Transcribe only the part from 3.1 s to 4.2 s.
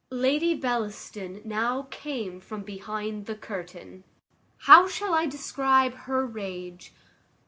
the curtain.